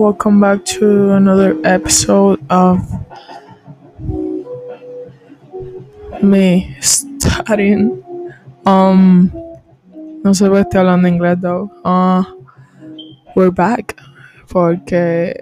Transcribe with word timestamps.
Welcome 0.00 0.40
back 0.40 0.64
to 0.80 1.12
another 1.12 1.60
episode 1.62 2.40
of 2.48 2.80
me 6.22 6.74
studying. 6.80 8.00
Um, 8.64 9.30
no 10.24 10.32
sé 10.32 10.48
por 10.48 10.60
estoy 10.64 10.80
hablando 10.80 11.06
inglés, 11.06 11.38
though. 11.42 11.68
Uh, 11.84 12.24
we're 13.36 13.50
back. 13.50 13.94
Porque 14.48 15.36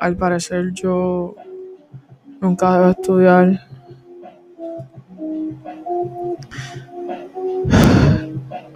al 0.00 0.14
parecer 0.14 0.72
yo 0.74 1.34
nunca 2.40 2.78
debo 2.78 2.90
estudiar. 2.90 3.66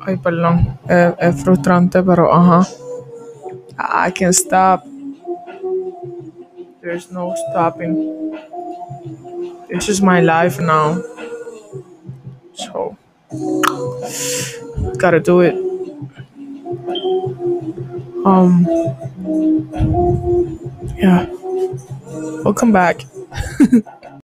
Ay, 0.04 0.16
perdón. 0.16 0.76
Es, 0.88 1.44
frustrante, 1.44 2.02
pero 2.02 2.34
ajá. 2.34 2.66
I 3.78 4.10
can't 4.10 4.34
stop. 4.34 4.95
There's 6.96 7.12
no 7.12 7.34
stopping. 7.50 8.32
This 9.68 9.90
is 9.90 10.00
my 10.00 10.22
life 10.22 10.58
now. 10.58 11.02
So, 12.54 12.96
gotta 14.96 15.20
do 15.20 15.42
it. 15.42 15.52
Um, 18.24 18.64
yeah. 20.96 21.26
Welcome 22.42 22.72
back. 22.72 23.04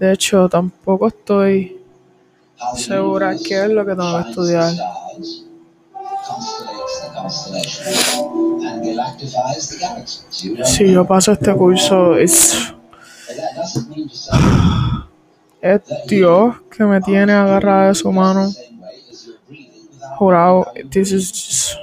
De 0.00 0.12
hecho, 0.12 0.48
tampoco 0.48 1.08
estoy 1.08 1.76
segura 2.76 3.36
qué 3.36 3.64
es 3.64 3.70
lo 3.70 3.84
que 3.84 3.94
tengo 3.94 4.22
que 4.22 4.30
estudiar. 4.30 4.72
Si 10.64 10.92
yo 10.92 11.06
paso 11.06 11.32
este 11.32 11.54
curso, 11.54 12.16
es, 12.16 12.72
es 15.60 15.80
Dios 16.06 16.56
que 16.70 16.84
me 16.84 17.00
tiene 17.00 17.32
agarrada 17.32 17.88
de 17.88 17.94
su 17.94 18.12
mano. 18.12 18.50
Jurado, 20.18 20.72
this 20.90 21.12
is 21.12 21.30
just. 21.30 21.78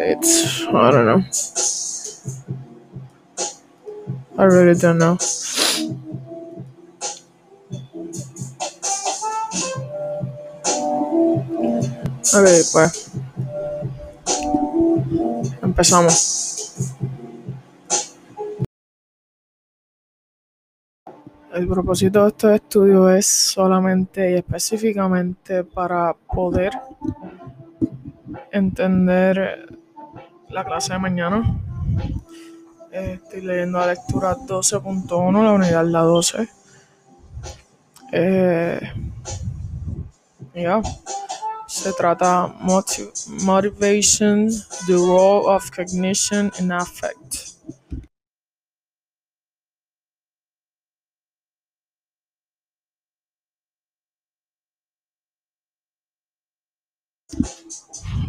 It's. 0.00 0.62
I 0.68 0.90
don't 0.90 1.06
know. 1.06 1.24
I 4.36 4.44
really 4.44 4.78
don't 4.78 4.98
know. 4.98 5.16
Ok, 12.38 12.46
pues. 12.72 13.10
Empezamos. 15.60 16.94
El 21.52 21.66
propósito 21.66 22.22
de 22.22 22.28
estos 22.28 22.52
estudios 22.52 23.10
es 23.10 23.26
solamente 23.26 24.30
y 24.30 24.34
específicamente 24.34 25.64
para 25.64 26.14
poder 26.14 26.70
entender 28.52 29.76
la 30.48 30.64
clase 30.64 30.92
de 30.92 30.98
mañana. 31.00 31.60
Estoy 32.92 33.40
leyendo 33.40 33.78
la 33.80 33.88
lectura 33.88 34.36
12.1, 34.36 35.42
la 35.42 35.52
unidad 35.52 35.84
la 35.86 36.02
12. 36.02 36.48
Eh, 38.12 38.80
ya. 40.54 40.80
Se 41.82 41.92
trata 41.92 42.48
moti- 42.60 43.10
Motivation, 43.44 44.48
the 44.88 44.94
role 44.94 45.48
of 45.48 45.70
cognition 45.70 46.50
in 46.60 46.72
affect. 46.72 47.56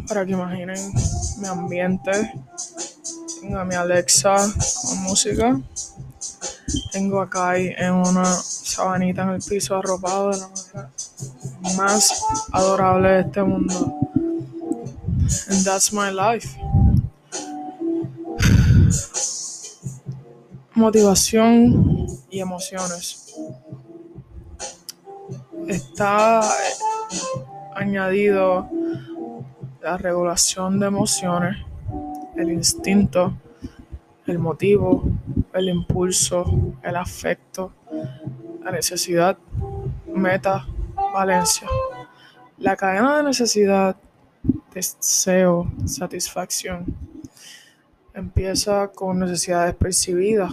Para 0.08 0.26
que 0.26 0.34
imaginen 0.34 0.94
mi 1.40 1.48
ambiente. 1.48 2.12
Tengo 3.42 3.60
a 3.60 3.66
mi 3.66 3.76
Alexa 3.76 4.36
con 4.88 5.04
música. 5.04 5.60
Tengo 6.92 7.22
a 7.22 7.30
Kai 7.30 7.76
en 7.78 7.94
una 7.94 8.26
sabanita 8.26 9.24
en 9.24 9.30
el 9.30 9.42
piso 9.42 9.76
arropado 9.76 10.32
de 10.32 10.38
la 10.40 10.48
manera 10.50 10.92
más 11.78 12.24
adorable 12.52 13.10
de 13.10 13.20
este 13.22 13.44
mundo. 13.44 14.00
And 15.50 15.64
that's 15.64 15.94
my 15.94 16.10
life. 16.12 16.60
Motivación 20.74 22.08
y 22.30 22.40
emociones. 22.40 23.36
Está 25.68 26.42
eh, 26.42 27.14
añadido 27.76 28.70
la 29.82 29.98
regulación 29.98 30.80
de 30.80 30.88
emociones, 30.88 31.58
el 32.36 32.52
instinto, 32.52 33.34
el 34.26 34.40
motivo, 34.40 35.04
el 35.54 35.70
impulso, 35.70 36.46
el 36.82 36.96
afecto, 36.96 37.72
la 38.64 38.72
necesidad, 38.72 39.38
meta, 40.14 40.68
valencia. 41.14 41.68
La 42.58 42.76
cadena 42.76 43.18
de 43.18 43.24
necesidad, 43.24 43.96
deseo, 44.74 45.72
satisfacción, 45.86 46.86
empieza 48.14 48.88
con 48.90 49.20
necesidades 49.20 49.76
percibidas, 49.76 50.52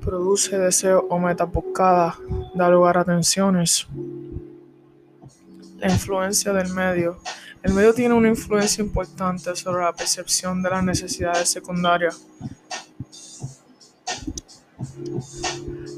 produce 0.00 0.58
deseo 0.58 1.06
o 1.08 1.18
meta 1.18 1.44
buscada, 1.44 2.18
da 2.54 2.68
lugar 2.68 2.98
a 2.98 3.04
tensiones. 3.04 3.86
La 5.78 5.90
influencia 5.90 6.52
del 6.52 6.72
medio. 6.72 7.18
El 7.62 7.72
medio 7.72 7.94
tiene 7.94 8.14
una 8.14 8.28
influencia 8.28 8.84
importante 8.84 9.56
sobre 9.56 9.84
la 9.84 9.92
percepción 9.92 10.62
de 10.62 10.70
las 10.70 10.84
necesidades 10.84 11.48
secundarias. 11.48 12.26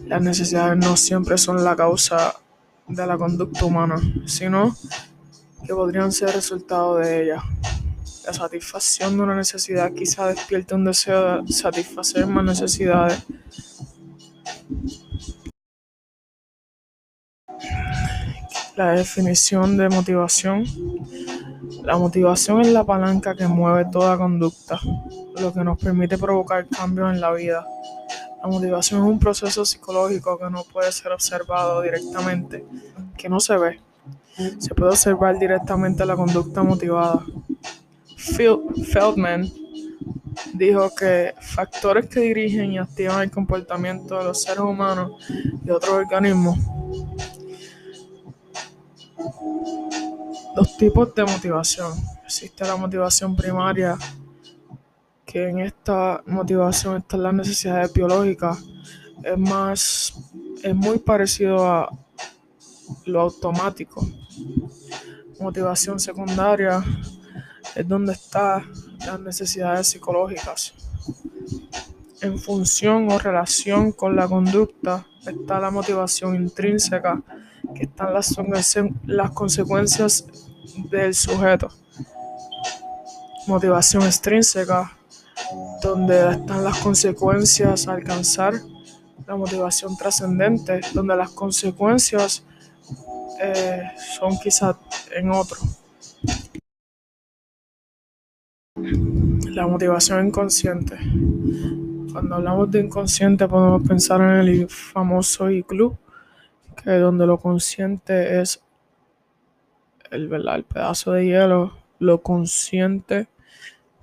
Las 0.07 0.23
necesidades 0.23 0.77
no 0.77 0.97
siempre 0.97 1.37
son 1.37 1.65
la 1.65 1.75
causa 1.75 2.37
de 2.89 3.07
la 3.07 3.17
conducta 3.19 3.65
humana, 3.65 3.97
sino 4.27 4.75
que 5.67 5.75
podrían 5.75 6.13
ser 6.13 6.31
resultado 6.31 6.97
de 6.97 7.25
ella. 7.25 7.43
La 8.27 8.33
satisfacción 8.33 9.17
de 9.17 9.23
una 9.23 9.37
necesidad 9.37 9.93
quizá 9.93 10.27
despierte 10.27 10.75
un 10.75 10.85
deseo 10.85 11.43
de 11.43 11.53
satisfacer 11.53 12.27
más 12.27 12.45
necesidades. 12.45 13.25
La 18.77 18.93
definición 18.93 19.77
de 19.77 19.89
motivación. 19.89 20.65
La 21.83 21.97
motivación 21.97 22.63
es 22.63 22.69
la 22.69 22.85
palanca 22.85 23.35
que 23.35 23.47
mueve 23.47 23.89
toda 23.91 24.19
conducta, 24.19 24.79
lo 25.41 25.53
que 25.53 25.65
nos 25.65 25.79
permite 25.79 26.19
provocar 26.19 26.67
cambios 26.69 27.13
en 27.13 27.21
la 27.21 27.33
vida. 27.33 27.67
La 28.43 28.49
motivación 28.49 29.01
es 29.03 29.07
un 29.09 29.19
proceso 29.19 29.65
psicológico 29.65 30.39
que 30.39 30.51
no 30.51 30.65
puede 30.65 30.93
ser 30.93 31.13
observado 31.13 31.83
directamente, 31.83 32.65
que 33.17 33.29
no 33.29 33.41
se 33.41 33.57
ve. 33.57 33.81
Se 34.59 34.75
puede 34.75 34.91
observar 34.91 35.39
directamente 35.39 36.05
la 36.05 36.15
conducta 36.15 36.63
motivada. 36.63 37.25
Feldman 38.17 39.51
dijo 40.53 40.95
que 40.95 41.35
factores 41.41 42.07
que 42.07 42.21
dirigen 42.21 42.73
y 42.73 42.79
activan 42.79 43.23
el 43.23 43.31
comportamiento 43.31 44.19
de 44.19 44.25
los 44.25 44.43
seres 44.43 44.61
humanos 44.61 45.13
y 45.65 45.71
otros 45.71 45.95
organismos. 45.95 46.59
Dos 50.55 50.77
tipos 50.77 51.15
de 51.15 51.25
motivación. 51.25 51.93
Existe 52.25 52.65
la 52.65 52.77
motivación 52.77 53.37
primaria, 53.37 53.97
que 55.37 55.51
en 55.51 55.59
esta 55.59 56.23
motivación 56.25 56.97
están 56.97 57.23
las 57.23 57.35
necesidades 57.35 57.93
biológicas. 57.93 58.57
Es 59.23 59.37
más, 59.37 60.15
es 60.63 60.75
muy 60.75 60.99
parecido 60.99 61.67
a 61.67 61.91
lo 63.05 63.21
automático. 63.21 64.09
Motivación 65.39 66.01
secundaria 66.01 66.83
es 67.75 67.87
donde 67.87 68.15
están 68.15 68.73
las 69.05 69.21
necesidades 69.21 69.89
psicológicas. 69.89 70.73
En 72.23 72.39
función 72.39 73.13
o 73.13 73.19
relación 73.19 73.93
con 73.93 74.17
la 74.17 74.27
conducta 74.27 75.05
está 75.27 75.61
la 75.61 75.71
motivación 75.71 76.35
intrínseca, 76.35 77.23
que 77.75 77.83
están 77.83 78.15
las, 78.15 78.35
las 79.05 79.31
consecuencias 79.33 80.25
del 80.91 81.15
sujeto. 81.15 81.69
Motivación 83.47 84.03
extrínseca, 84.05 84.96
donde 85.83 86.33
están 86.33 86.65
las 86.65 86.79
consecuencias 86.79 87.89
alcanzar. 87.89 88.55
La 89.27 89.35
motivación 89.35 89.97
trascendente, 89.97 90.81
donde 90.95 91.17
las 91.17 91.31
consecuencias 91.31 92.45
eh, 93.41 93.83
son 94.17 94.39
quizás 94.39 94.77
en 95.15 95.31
otro. 95.31 95.59
La 98.77 99.67
motivación 99.67 100.29
inconsciente. 100.29 100.97
Cuando 102.13 102.37
hablamos 102.37 102.71
de 102.71 102.81
inconsciente 102.81 103.49
podemos 103.49 103.87
pensar 103.87 104.21
en 104.21 104.49
el 104.49 104.69
famoso 104.69 105.51
iglú, 105.51 105.99
que 106.83 106.93
donde 106.93 107.27
lo 107.27 107.39
consciente 107.39 108.41
es 108.41 108.63
el, 110.11 110.33
el 110.33 110.65
pedazo 110.65 111.13
de 111.13 111.27
hielo, 111.27 111.73
lo 111.99 112.23
consciente 112.23 113.29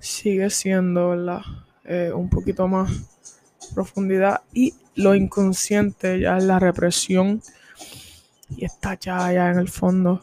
sigue 0.04 0.50
siendo 0.50 1.10
¿verdad? 1.10 1.40
Eh, 1.84 2.10
un 2.14 2.30
poquito 2.30 2.66
más 2.66 2.90
profundidad 3.74 4.40
y 4.54 4.74
lo 4.94 5.14
inconsciente 5.14 6.18
ya 6.18 6.38
es 6.38 6.44
la 6.44 6.58
represión 6.58 7.42
y 8.48 8.64
está 8.64 8.98
ya 8.98 9.26
allá 9.26 9.50
en 9.50 9.58
el 9.58 9.68
fondo. 9.68 10.20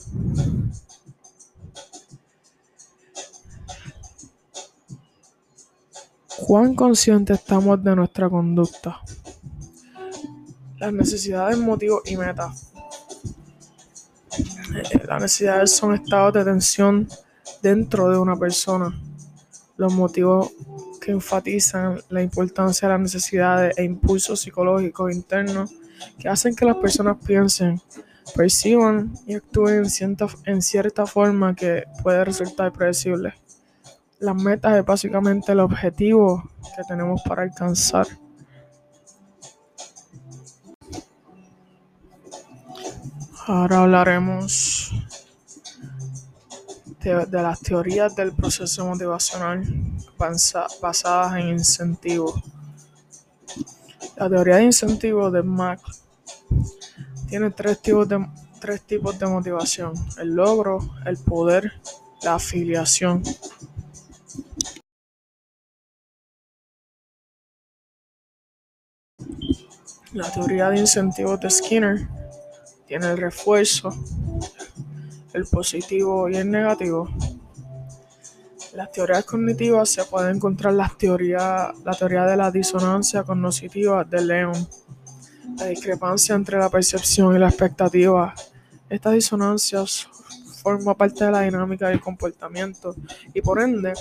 ¿Cuán 6.47 6.73
conscientes 6.73 7.39
estamos 7.39 7.83
de 7.83 7.95
nuestra 7.95 8.27
conducta? 8.27 8.99
Las 10.77 10.91
necesidades, 10.91 11.57
motivos 11.59 12.01
y 12.05 12.17
metas. 12.17 12.71
Eh, 14.73 15.01
las 15.07 15.21
necesidades 15.21 15.71
son 15.71 15.93
estados 15.93 16.33
de 16.33 16.43
tensión 16.43 17.07
dentro 17.61 18.09
de 18.09 18.17
una 18.17 18.35
persona. 18.35 18.99
Los 19.77 19.93
motivos 19.93 20.51
que 21.01 21.11
enfatizan 21.11 21.99
la 22.09 22.21
importancia 22.21 22.87
de 22.87 22.93
las 22.93 23.01
necesidades 23.01 23.77
e 23.77 23.83
impulsos 23.83 24.39
psicológicos 24.39 25.11
internos 25.11 25.73
que 26.19 26.29
hacen 26.29 26.55
que 26.55 26.65
las 26.65 26.77
personas 26.77 27.17
piensen, 27.25 27.81
perciban 28.35 29.13
y 29.25 29.33
actúen 29.33 29.83
en 30.45 30.61
cierta, 30.61 31.05
forma 31.05 31.55
que 31.55 31.83
puede 32.03 32.23
resultar 32.23 32.71
predecible. 32.71 33.33
Las 34.19 34.35
metas 34.35 34.77
es 34.77 34.85
básicamente 34.85 35.51
el 35.51 35.59
objetivo 35.59 36.49
que 36.75 36.83
tenemos 36.87 37.21
para 37.23 37.41
alcanzar. 37.41 38.07
Ahora 43.47 43.81
hablaremos 43.81 44.93
de, 47.03 47.25
las 47.31 47.59
teorías 47.59 48.15
del 48.15 48.31
proceso 48.33 48.85
motivacional 48.85 49.63
basadas 50.81 51.35
en 51.35 51.49
incentivos. 51.49 52.41
La 54.17 54.29
teoría 54.29 54.57
de 54.57 54.63
incentivos 54.63 55.33
de 55.33 55.41
Mac 55.41 55.81
tiene 57.27 57.49
tres 57.51 57.81
tipos 57.81 58.07
de, 58.07 58.25
tres 58.59 58.81
tipos 58.81 59.17
de 59.17 59.25
motivación, 59.25 59.93
el 60.19 60.35
logro, 60.35 60.79
el 61.05 61.17
poder, 61.17 61.73
la 62.21 62.35
afiliación. 62.35 63.23
La 70.13 70.29
teoría 70.31 70.69
de 70.69 70.79
incentivos 70.79 71.39
de 71.39 71.49
Skinner 71.49 72.07
tiene 72.85 73.07
el 73.07 73.17
refuerzo, 73.17 73.89
el 75.33 75.45
positivo 75.45 76.29
y 76.29 76.35
el 76.35 76.49
negativo. 76.49 77.09
Las 78.73 78.91
teorías 78.91 79.25
cognitivas 79.25 79.89
se 79.89 80.05
pueden 80.05 80.37
encontrar 80.37 80.73
las 80.73 80.97
teorías, 80.97 81.77
la 81.83 81.93
teoría 81.93 82.25
de 82.25 82.37
la 82.37 82.51
disonancia 82.51 83.23
cognitiva 83.23 84.03
de 84.05 84.21
León, 84.21 84.67
la 85.57 85.65
discrepancia 85.65 86.35
entre 86.35 86.57
la 86.57 86.69
percepción 86.69 87.35
y 87.35 87.39
la 87.39 87.49
expectativa. 87.49 88.33
Estas 88.89 89.13
disonancias 89.13 90.07
forman 90.61 90.95
parte 90.95 91.25
de 91.25 91.31
la 91.31 91.41
dinámica 91.41 91.89
del 91.89 91.99
comportamiento 91.99 92.95
y 93.33 93.41
por 93.41 93.61
ende 93.61 93.93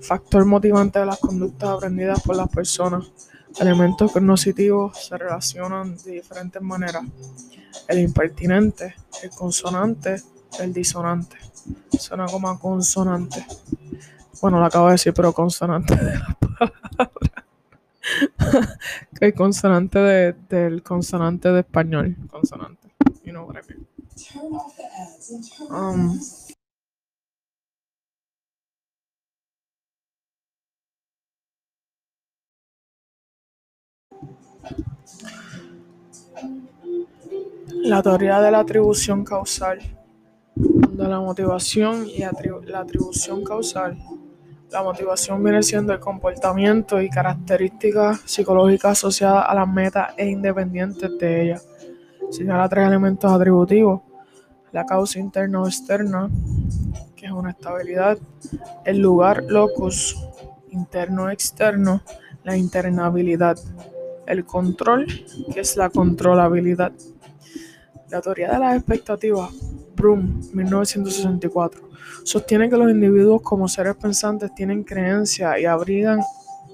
factor 0.00 0.44
motivante 0.44 0.98
de 0.98 1.06
las 1.06 1.18
conductas 1.18 1.70
aprendidas 1.70 2.20
por 2.22 2.36
las 2.36 2.48
personas. 2.48 3.10
Elementos 3.58 4.12
cognitivos 4.12 4.98
se 5.06 5.16
relacionan 5.16 5.96
de 5.96 6.12
diferentes 6.12 6.60
maneras 6.60 7.04
el 7.88 7.98
impertinente, 7.98 8.94
el 9.22 9.30
consonante, 9.30 10.22
el 10.60 10.72
disonante. 10.72 11.36
Suena 11.98 12.26
como 12.26 12.58
consonante. 12.58 13.44
Bueno, 14.40 14.58
lo 14.58 14.66
acabo 14.66 14.86
de 14.86 14.92
decir, 14.92 15.12
pero 15.14 15.32
consonante 15.32 15.94
de 15.96 16.18
la 16.18 16.36
palabra. 16.40 17.46
el 19.20 19.34
consonante 19.34 19.98
de, 19.98 20.32
del 20.48 20.82
consonante 20.82 21.50
de 21.50 21.60
español. 21.60 22.16
Consonante. 22.30 22.88
You 23.24 23.32
know 23.32 23.46
what. 23.46 23.56
Um, 25.70 26.18
La 37.84 38.02
teoría 38.02 38.40
de 38.40 38.50
la 38.50 38.60
atribución 38.60 39.24
causal. 39.24 39.80
De 40.62 41.08
la 41.08 41.20
motivación 41.20 42.06
y 42.06 42.20
la 42.20 42.80
atribución 42.80 43.42
causal. 43.42 43.98
La 44.70 44.82
motivación 44.82 45.42
viene 45.42 45.62
siendo 45.62 45.92
el 45.92 45.98
comportamiento 45.98 47.02
y 47.02 47.10
características 47.10 48.20
psicológicas 48.24 48.92
asociadas 48.92 49.44
a 49.48 49.54
las 49.54 49.68
metas 49.68 50.14
e 50.16 50.26
independientes 50.28 51.10
de 51.18 51.42
ellas. 51.42 51.68
Señala 52.30 52.68
tres 52.68 52.86
elementos 52.86 53.30
atributivos. 53.30 54.02
La 54.70 54.86
causa 54.86 55.18
interna 55.18 55.60
o 55.60 55.66
externa, 55.66 56.30
que 57.16 57.26
es 57.26 57.32
una 57.32 57.50
estabilidad. 57.50 58.16
El 58.84 58.98
lugar, 58.98 59.42
locus, 59.48 60.16
interno 60.70 61.24
o 61.24 61.28
externo. 61.28 62.02
La 62.44 62.56
internabilidad. 62.56 63.58
El 64.26 64.46
control, 64.46 65.06
que 65.52 65.60
es 65.60 65.76
la 65.76 65.90
controlabilidad. 65.90 66.92
La 68.08 68.20
teoría 68.20 68.52
de 68.52 68.58
las 68.58 68.76
expectativas, 68.76 69.50
Brum, 69.94 70.40
1964, 70.52 71.88
sostiene 72.24 72.68
que 72.68 72.76
los 72.76 72.90
individuos 72.90 73.42
como 73.42 73.68
seres 73.68 73.96
pensantes 73.96 74.54
tienen 74.54 74.82
creencia 74.84 75.58
y 75.58 75.64
abrigan 75.64 76.20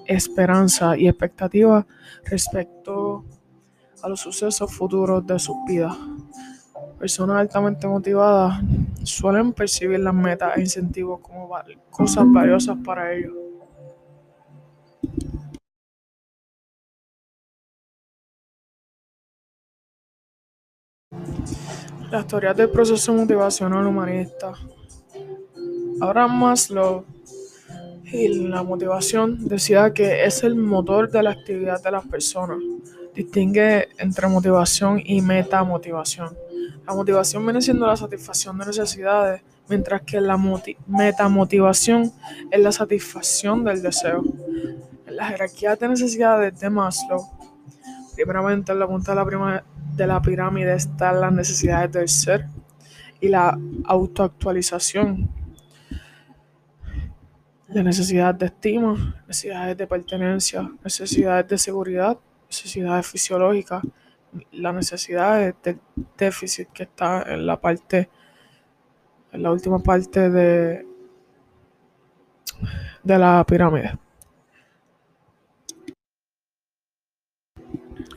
esperanza 0.07 0.97
y 0.97 1.07
expectativas 1.07 1.85
respecto 2.25 3.25
a 4.03 4.09
los 4.09 4.21
sucesos 4.21 4.73
futuros 4.73 5.27
de 5.27 5.39
sus 5.39 5.57
vidas. 5.67 5.97
Personas 6.99 7.37
altamente 7.37 7.87
motivadas 7.87 8.61
suelen 9.05 9.53
percibir 9.53 10.01
las 10.01 10.15
metas 10.15 10.57
e 10.57 10.61
incentivos 10.61 11.21
como 11.21 11.49
cosas 11.91 12.25
valiosas 12.29 12.77
para 12.85 13.13
ellos. 13.13 13.48
Las 22.11 22.27
teorías 22.27 22.57
del 22.57 22.71
proceso 22.71 23.13
motivacional 23.13 23.87
humanista. 23.87 24.55
Ahora 26.01 26.27
Maslow 26.27 27.05
y 28.05 28.29
la 28.49 28.63
motivación 28.63 29.47
decía 29.47 29.93
que 29.93 30.25
es 30.25 30.43
el 30.43 30.55
motor 30.55 31.11
de 31.11 31.23
la 31.23 31.31
actividad 31.31 31.83
de 31.83 31.91
las 31.91 32.07
personas. 32.07 32.59
Distingue 33.15 33.89
entre 33.99 34.27
motivación 34.29 35.03
y 35.05 35.21
metamotivación. 35.21 36.35
La 36.87 36.95
motivación 36.95 37.45
viene 37.45 37.61
siendo 37.61 37.87
la 37.87 37.97
satisfacción 37.97 38.57
de 38.57 38.65
necesidades, 38.65 39.43
mientras 39.69 40.01
que 40.01 40.19
la 40.19 40.39
metamotivación 40.87 42.11
es 42.51 42.61
la 42.61 42.73
satisfacción 42.73 43.65
del 43.65 43.83
deseo. 43.83 44.25
En 45.07 45.15
la 45.15 45.27
jerarquía 45.27 45.77
de 45.77 45.89
necesidades 45.89 46.59
de 46.59 46.71
Maslow, 46.71 47.21
primeramente 48.15 48.73
en 48.73 48.79
la 48.79 48.87
punta 48.87 49.13
de 49.13 49.17
la, 49.17 49.27
primera 49.27 49.65
de 49.99 50.07
la 50.07 50.23
pirámide 50.23 50.75
están 50.75 51.21
las 51.21 51.33
necesidades 51.33 51.91
del 51.91 52.09
ser 52.09 52.47
y 53.21 53.29
la 53.29 53.59
autoactualización. 53.85 55.29
La 57.67 57.83
necesidad 57.83 58.35
de 58.35 58.47
estima, 58.47 59.23
necesidades 59.27 59.77
de 59.77 59.87
pertenencia, 59.87 60.71
necesidades 60.83 61.49
de 61.49 61.59
seguridad, 61.59 62.17
necesidades 62.47 63.07
fisiológicas, 63.09 63.83
la 64.53 64.73
necesidad 64.73 65.55
del 65.63 65.81
déficit 66.17 66.69
que 66.69 66.85
está 66.85 67.25
en 67.27 67.45
la 67.45 67.61
parte, 67.61 68.09
en 69.33 69.43
la 69.43 69.51
última 69.51 69.81
parte 69.81 70.31
de, 70.31 70.87
de 73.03 73.19
la 73.19 73.45
pirámide. 73.45 73.99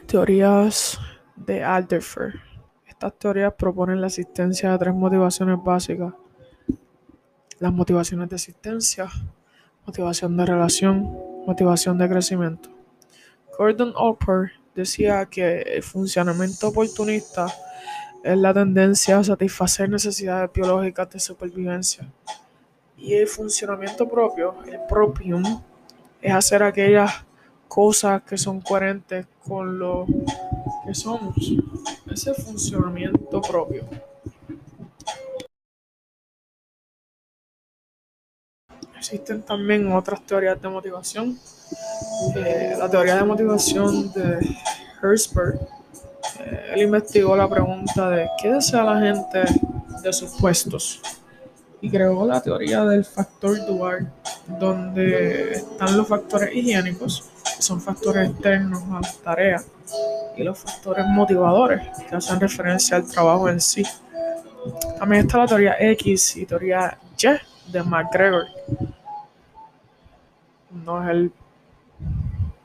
Teorías 0.05 0.99
de 1.45 1.63
Alderfer. 1.63 2.33
Estas 2.87 3.13
teorías 3.17 3.53
proponen 3.53 4.01
la 4.01 4.07
existencia 4.07 4.71
de 4.71 4.77
tres 4.77 4.93
motivaciones 4.93 5.57
básicas. 5.63 6.13
Las 7.59 7.73
motivaciones 7.73 8.29
de 8.29 8.35
existencia, 8.35 9.09
motivación 9.85 10.37
de 10.37 10.45
relación, 10.45 11.17
motivación 11.45 11.97
de 11.97 12.09
crecimiento. 12.09 12.69
Gordon 13.57 13.93
Alpert 13.97 14.51
decía 14.75 15.25
que 15.25 15.61
el 15.61 15.83
funcionamiento 15.83 16.69
oportunista 16.69 17.47
es 18.23 18.37
la 18.37 18.53
tendencia 18.53 19.17
a 19.17 19.23
satisfacer 19.23 19.89
necesidades 19.89 20.51
biológicas 20.53 21.09
de 21.09 21.19
supervivencia 21.19 22.07
Y 22.97 23.13
el 23.13 23.27
funcionamiento 23.27 24.07
propio, 24.07 24.55
el 24.67 24.79
propium, 24.87 25.43
es 26.21 26.33
hacer 26.33 26.61
aquellas 26.61 27.25
cosas 27.67 28.21
que 28.23 28.37
son 28.37 28.61
coherentes 28.61 29.25
con 29.43 29.79
lo 29.79 30.05
que 30.91 30.95
somos. 30.95 31.35
Ese 32.11 32.33
funcionamiento 32.33 33.41
propio. 33.41 33.85
Existen 38.97 39.41
también 39.43 39.89
otras 39.93 40.21
teorías 40.25 40.61
de 40.61 40.67
motivación. 40.67 41.39
Eh, 42.35 42.75
la 42.77 42.89
teoría 42.89 43.15
de 43.15 43.23
motivación 43.23 44.11
de 44.11 44.57
Herzberg. 45.01 45.61
Eh, 46.39 46.73
él 46.73 46.81
investigó 46.81 47.37
la 47.37 47.49
pregunta 47.49 48.09
de 48.09 48.27
qué 48.41 48.51
desea 48.51 48.83
la 48.83 48.99
gente 48.99 49.45
de 50.03 50.13
sus 50.13 50.31
puestos 50.31 51.01
y 51.79 51.89
creó 51.89 52.25
la 52.25 52.41
teoría 52.41 52.83
del 52.83 53.05
factor 53.05 53.65
dual, 53.65 54.11
donde 54.59 55.53
están 55.53 55.97
los 55.97 56.07
factores 56.07 56.53
higiénicos, 56.53 57.29
que 57.55 57.61
son 57.61 57.79
factores 57.79 58.29
externos 58.29 58.83
a 58.91 58.99
las 59.01 59.17
tareas, 59.19 59.65
y 60.37 60.43
los 60.43 60.59
factores 60.59 61.05
motivadores, 61.07 61.81
que 62.07 62.15
hacen 62.15 62.39
referencia 62.39 62.97
al 62.97 63.09
trabajo 63.09 63.49
en 63.49 63.59
sí. 63.59 63.83
También 64.97 65.25
está 65.25 65.39
la 65.39 65.47
teoría 65.47 65.75
X 65.79 66.37
y 66.37 66.45
teoría 66.45 66.97
Y 67.17 67.71
de 67.71 67.83
McGregor. 67.83 68.45
No 70.85 71.03
es 71.03 71.09
el, 71.09 71.31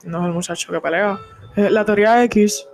no 0.04 0.20
es 0.20 0.26
el 0.26 0.32
muchacho 0.32 0.72
que 0.72 0.80
pelea. 0.80 1.18
La 1.56 1.84
teoría 1.84 2.22
X 2.24 2.66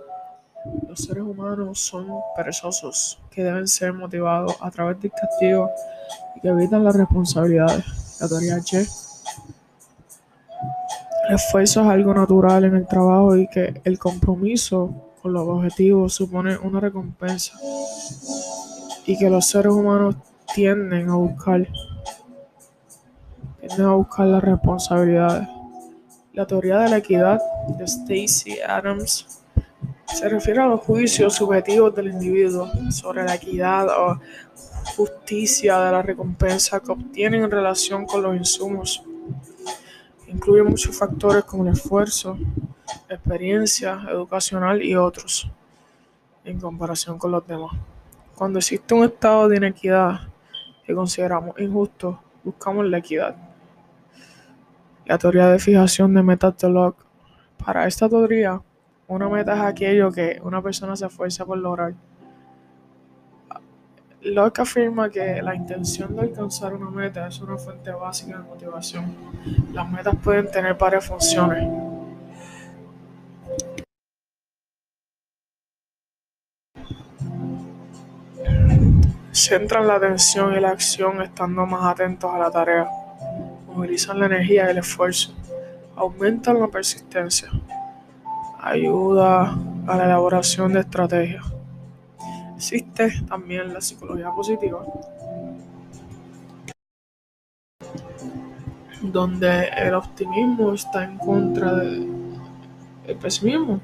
los 0.87 0.99
seres 0.99 1.23
humanos 1.23 1.79
son 1.79 2.07
perezosos, 2.35 3.19
que 3.29 3.43
deben 3.43 3.67
ser 3.67 3.93
motivados 3.93 4.55
a 4.61 4.71
través 4.71 4.99
del 5.01 5.11
castigo 5.11 5.69
y 6.35 6.41
que 6.41 6.47
evitan 6.47 6.83
las 6.83 6.95
responsabilidades. 6.95 7.85
La 8.21 8.27
teoría 8.27 8.57
Y. 8.59 8.87
Esfuerzo 11.29 11.81
es 11.81 11.87
algo 11.87 12.13
natural 12.13 12.65
en 12.65 12.75
el 12.75 12.87
trabajo 12.87 13.37
y 13.37 13.47
que 13.47 13.81
el 13.85 13.97
compromiso 13.97 14.93
con 15.21 15.31
los 15.31 15.47
objetivos 15.47 16.13
supone 16.13 16.57
una 16.57 16.81
recompensa 16.81 17.57
y 19.05 19.17
que 19.17 19.29
los 19.29 19.45
seres 19.45 19.71
humanos 19.71 20.15
tienden 20.53 21.09
a 21.09 21.15
buscar 21.15 21.65
tienden 23.59 23.85
a 23.85 23.93
buscar 23.93 24.27
las 24.27 24.43
responsabilidades. 24.43 25.47
La 26.33 26.45
teoría 26.45 26.79
de 26.79 26.89
la 26.89 26.97
equidad 26.97 27.39
de 27.77 27.85
Stacy 27.85 28.59
Adams 28.59 29.41
se 30.13 30.27
refiere 30.27 30.61
a 30.61 30.67
los 30.67 30.81
juicios 30.81 31.35
subjetivos 31.35 31.95
del 31.95 32.07
individuo 32.07 32.69
sobre 32.91 33.23
la 33.23 33.35
equidad 33.35 33.87
o 33.87 34.19
justicia 34.97 35.79
de 35.79 35.91
la 35.91 36.01
recompensa 36.01 36.81
que 36.81 36.91
obtienen 36.91 37.43
en 37.43 37.51
relación 37.51 38.05
con 38.05 38.21
los 38.21 38.35
insumos. 38.35 39.03
Incluye 40.33 40.63
muchos 40.63 40.97
factores 40.97 41.43
como 41.43 41.63
el 41.63 41.73
esfuerzo, 41.73 42.37
experiencia 43.07 44.01
educacional 44.09 44.81
y 44.81 44.95
otros, 44.95 45.47
en 46.43 46.59
comparación 46.59 47.19
con 47.19 47.31
los 47.31 47.45
demás. 47.45 47.71
Cuando 48.35 48.57
existe 48.57 48.95
un 48.95 49.03
estado 49.03 49.47
de 49.47 49.57
inequidad 49.57 50.21
que 50.83 50.95
consideramos 50.95 51.59
injusto, 51.59 52.19
buscamos 52.43 52.85
la 52.87 52.97
equidad. 52.97 53.35
La 55.05 55.19
teoría 55.19 55.49
de 55.49 55.59
fijación 55.59 56.13
de 56.15 56.23
metas 56.23 56.57
de 56.57 56.69
Locke. 56.69 57.05
Para 57.63 57.85
esta 57.85 58.09
teoría, 58.09 58.59
una 59.07 59.29
meta 59.29 59.53
es 59.53 59.61
aquello 59.61 60.11
que 60.11 60.41
una 60.43 60.63
persona 60.63 60.95
se 60.95 61.05
esfuerza 61.05 61.45
por 61.45 61.59
lograr. 61.59 61.93
Locke 64.23 64.61
afirma 64.61 65.09
que 65.09 65.41
la 65.41 65.53
intención 65.53 66.15
de 66.15 66.21
alcanzar 66.21 66.73
una 66.73 66.89
meta 66.89 67.27
es 67.27 67.39
una 67.41 67.57
fuente 67.57 67.91
básica 67.91 68.37
de 68.37 68.43
motivación. 68.43 69.13
Las 69.73 69.89
metas 69.91 70.15
pueden 70.23 70.49
tener 70.49 70.75
varias 70.75 71.05
funciones. 71.05 71.67
Centran 79.31 79.87
la 79.87 79.95
atención 79.95 80.55
y 80.55 80.59
la 80.59 80.69
acción 80.69 81.21
estando 81.21 81.65
más 81.65 81.83
atentos 81.91 82.31
a 82.33 82.37
la 82.37 82.51
tarea. 82.51 82.87
Movilizan 83.67 84.19
la 84.19 84.27
energía 84.27 84.67
y 84.67 84.71
el 84.71 84.77
esfuerzo. 84.77 85.33
Aumentan 85.95 86.59
la 86.59 86.67
persistencia 86.67 87.49
ayuda 88.63 89.57
a 89.87 89.97
la 89.97 90.05
elaboración 90.05 90.71
de 90.71 90.79
estrategias. 90.79 91.43
Existe 92.63 93.11
también 93.27 93.73
la 93.73 93.81
psicología 93.81 94.31
positiva, 94.31 94.85
donde 99.01 99.67
el 99.67 99.93
optimismo 99.93 100.71
está 100.71 101.03
en 101.03 101.17
contra 101.17 101.75
del 101.75 102.07
pesimismo. 103.21 103.81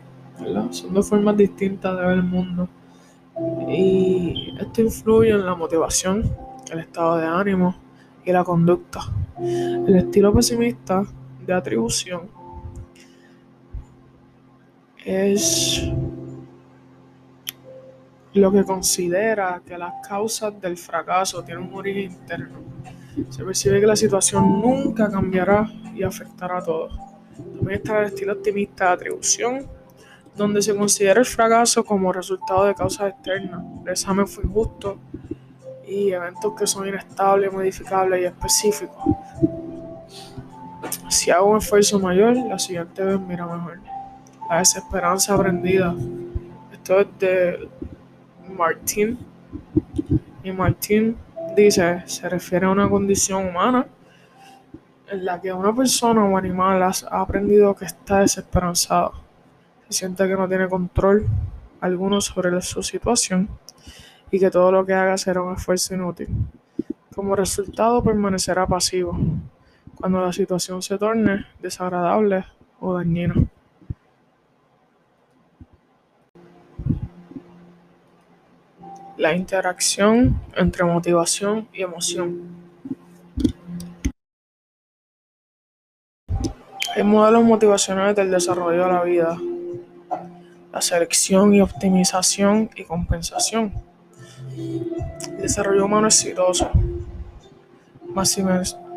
Son 0.72 0.94
dos 0.94 1.10
formas 1.10 1.36
distintas 1.36 1.94
de 1.94 2.02
ver 2.06 2.14
el 2.14 2.24
mundo. 2.24 2.70
Y 3.68 4.56
esto 4.58 4.82
influye 4.82 5.32
en 5.32 5.46
la 5.46 5.56
motivación, 5.56 6.34
el 6.72 6.80
estado 6.80 7.18
de 7.18 7.28
ánimo 7.28 7.76
y 8.24 8.32
la 8.32 8.46
conducta. 8.46 9.02
El 9.38 9.94
estilo 9.94 10.34
pesimista 10.34 11.04
de 11.46 11.54
atribución 11.54 12.30
es 15.04 15.92
lo 18.40 18.52
que 18.52 18.64
considera 18.64 19.62
que 19.66 19.78
las 19.78 19.94
causas 20.08 20.60
del 20.60 20.78
fracaso 20.78 21.44
tienen 21.44 21.66
un 21.66 21.74
origen 21.76 22.12
interno. 22.12 22.60
Se 23.30 23.44
percibe 23.44 23.80
que 23.80 23.88
la 23.88 23.96
situación 23.96 24.62
nunca 24.62 25.10
cambiará 25.10 25.70
y 25.94 26.04
afectará 26.04 26.60
a 26.60 26.64
todos. 26.64 26.98
También 27.56 27.82
está 27.82 28.00
el 28.00 28.06
estilo 28.08 28.34
optimista 28.34 28.88
de 28.88 28.92
atribución, 28.92 29.68
donde 30.36 30.62
se 30.62 30.76
considera 30.76 31.20
el 31.20 31.26
fracaso 31.26 31.84
como 31.84 32.14
resultado 32.14 32.66
de 32.66 32.76
causas 32.76 33.10
externas. 33.10 33.62
El 33.84 33.92
examen 33.92 34.28
fue 34.28 34.46
injusto 34.46 34.98
y 35.88 36.12
eventos 36.12 36.54
que 36.58 36.66
son 36.66 36.88
inestables, 36.88 37.52
modificables 37.52 38.22
y 38.22 38.26
específicos. 38.26 39.04
Si 41.10 41.30
hago 41.30 41.52
un 41.52 41.58
esfuerzo 41.58 42.00
mayor, 42.00 42.36
la 42.38 42.58
siguiente 42.58 43.04
vez 43.04 43.20
mira 43.20 43.46
mejor 43.46 43.80
la 44.50 44.58
desesperanza 44.58 45.36
aprendida. 45.36 45.96
Esto 46.74 47.00
es 47.02 47.08
de 47.20 47.70
Martín. 48.60 49.18
Y 50.44 50.52
Martín 50.52 51.16
dice, 51.56 52.04
se 52.06 52.28
refiere 52.28 52.66
a 52.66 52.72
una 52.72 52.90
condición 52.90 53.48
humana 53.48 53.88
en 55.10 55.26
la 55.26 55.40
que 55.40 55.54
una 55.54 55.74
persona 55.74 56.26
o 56.26 56.38
animal 56.38 56.84
ha 56.84 57.22
aprendido 57.22 57.74
que 57.74 57.86
está 57.86 58.20
desesperanzado. 58.20 59.14
Se 59.88 60.00
siente 60.00 60.28
que 60.28 60.36
no 60.36 60.48
tiene 60.48 60.68
control 60.68 61.26
alguno 61.80 62.20
sobre 62.20 62.62
su 62.62 62.84
situación 62.84 63.48
y 64.30 64.40
que 64.40 64.52
todo 64.52 64.72
lo 64.74 64.86
que 64.86 64.94
haga 64.94 65.18
será 65.18 65.42
un 65.42 65.56
esfuerzo 65.56 65.96
inútil. 65.96 66.28
Como 67.16 67.36
resultado 67.36 68.04
permanecerá 68.04 68.68
pasivo 68.68 69.18
cuando 69.96 70.20
la 70.22 70.34
situación 70.34 70.82
se 70.82 70.98
torne 70.98 71.46
desagradable 71.62 72.46
o 72.82 72.94
dañina. 72.94 73.36
La 79.20 79.36
interacción 79.36 80.40
entre 80.56 80.86
motivación 80.86 81.68
y 81.74 81.82
emoción. 81.84 82.40
Hay 86.96 87.04
modelos 87.04 87.44
motivacionales 87.44 88.16
del 88.16 88.32
desarrollo 88.32 88.86
de 88.86 88.94
la 88.94 89.04
vida, 89.04 89.38
la 90.72 90.82
selección 90.82 91.54
y 91.54 91.60
optimización 91.60 92.70
y 92.78 92.86
compensación. 92.86 93.74
Desarrollo 95.38 95.84
humano 95.86 96.08
exitoso, 96.08 96.72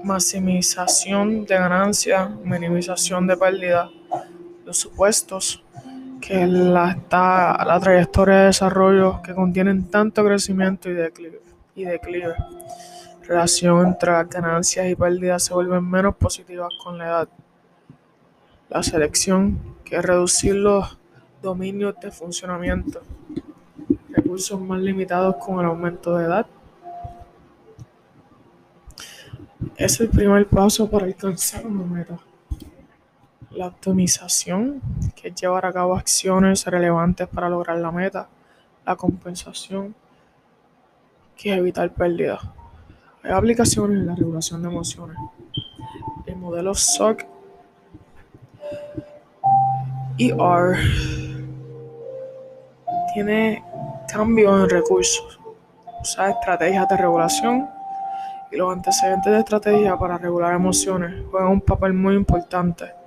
maximización 0.05 1.45
de 1.47 1.55
ganancias, 1.57 2.31
minimización 2.45 3.27
de 3.27 3.37
pérdidas, 3.37 3.91
los 4.65 4.79
supuestos 4.79 5.65
que 6.23 6.47
la, 6.47 6.93
está, 6.93 7.65
la 7.65 7.81
trayectoria 7.81 8.37
de 8.37 8.47
desarrollo 8.47 9.21
que 9.23 9.35
contienen 9.35 9.91
tanto 9.91 10.25
crecimiento 10.25 10.89
y 10.89 10.95
declive, 10.95 11.43
y 11.75 11.85
declive. 11.85 12.35
Relación 13.27 13.89
entre 13.89 14.13
ganancias 14.25 14.89
y 14.89 14.95
pérdidas 14.95 15.43
se 15.43 15.53
vuelven 15.53 15.85
menos 15.85 16.15
positivas 16.15 16.73
con 16.83 16.97
la 16.97 17.07
edad. 17.07 17.29
La 18.71 18.85
selección, 18.85 19.59
que 19.85 19.97
es 19.97 20.05
reducir 20.05 20.55
los 20.55 20.97
dominios 21.43 21.97
de 22.01 22.13
funcionamiento. 22.13 23.03
Recursos 24.11 24.61
más 24.61 24.81
limitados 24.81 25.37
con 25.37 25.59
el 25.59 25.67
aumento 25.67 26.17
de 26.17 26.25
edad. 26.25 26.47
Es 29.77 29.99
el 30.01 30.09
primer 30.09 30.47
paso 30.47 30.89
para 30.89 31.07
alcanzar 31.07 31.67
una 31.67 31.85
meta. 31.85 32.19
La 33.55 33.67
optimización, 33.67 34.81
que 35.15 35.29
es 35.29 35.35
llevar 35.35 35.67
a 35.67 35.73
cabo 35.73 35.97
acciones 35.97 36.65
relevantes 36.67 37.29
para 37.29 37.49
lograr 37.49 37.79
la 37.79 37.91
meta. 37.91 38.29
La 38.85 38.97
compensación, 38.97 39.95
que 41.37 41.53
es 41.53 41.59
evitar 41.59 41.91
pérdidas. 41.91 42.41
Hay 43.23 43.31
aplicaciones 43.31 44.01
en 44.01 44.07
la 44.07 44.15
regulación 44.15 44.63
de 44.63 44.69
emociones. 44.69 45.17
El 46.27 46.37
modelo 46.37 46.75
SOC 46.75 47.25
ER 50.19 50.77
tiene 53.15 53.63
cambios 54.09 54.63
en 54.63 54.71
recursos, 54.71 55.41
usa 56.01 56.31
estrategias 56.31 56.89
de 56.89 56.97
regulación 56.97 57.69
y 58.51 58.57
los 58.57 58.73
antecedentes 58.73 59.33
de 59.33 59.39
estrategia 59.39 59.97
para 59.97 60.19
regular 60.19 60.55
emociones 60.55 61.25
juegan 61.31 61.49
un 61.49 61.61
papel 61.61 61.93
muy 61.95 62.15
importante. 62.15 63.02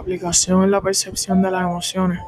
Aplicación 0.00 0.64
en 0.64 0.70
la 0.70 0.80
percepción 0.80 1.42
de 1.42 1.50
las 1.50 1.62
emociones 1.62 2.20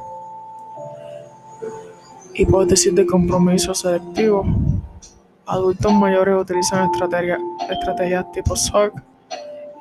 decir 2.67 2.93
de 2.93 3.05
compromiso 3.05 3.73
selectivo. 3.73 4.45
Adultos 5.45 5.93
mayores 5.93 6.35
utilizan 6.39 6.89
estrategias 7.69 8.31
tipo 8.31 8.55
SOC 8.55 9.01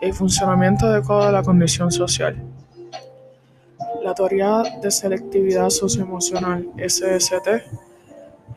y 0.01 0.13
funcionamiento 0.13 0.87
adecuado 0.87 1.27
de 1.27 1.33
la 1.33 1.43
condición 1.43 1.91
social. 1.93 2.37
La 4.03 4.15
teoría 4.15 4.63
de 4.83 4.91
selectividad 4.91 5.71
socioemocional, 5.71 6.69
SST, 6.77 7.49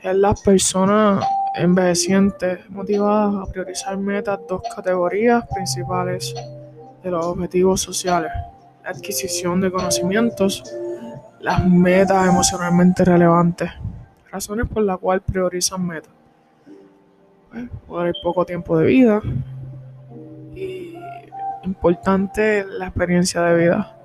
es 0.01 0.15
las 0.15 0.41
personas 0.41 1.23
envejecientes 1.55 2.67
motivadas 2.69 3.35
a 3.35 3.51
priorizar 3.51 3.97
metas 3.97 4.39
dos 4.47 4.61
categorías 4.75 5.45
principales 5.53 6.33
de 7.03 7.11
los 7.11 7.25
objetivos 7.25 7.81
sociales, 7.81 8.31
adquisición 8.85 9.61
de 9.61 9.71
conocimientos, 9.71 10.63
las 11.39 11.65
metas 11.65 12.27
emocionalmente 12.27 13.03
relevantes, 13.03 13.69
razones 14.31 14.67
por 14.67 14.83
las 14.83 14.97
cuales 14.97 15.23
priorizan 15.25 15.85
metas. 15.85 16.11
Pues, 17.51 17.69
por 17.87 18.07
el 18.07 18.13
poco 18.21 18.45
tiempo 18.45 18.77
de 18.77 18.85
vida 18.85 19.21
y 20.55 20.97
importante 21.63 22.65
la 22.65 22.87
experiencia 22.87 23.41
de 23.41 23.57
vida. 23.57 23.95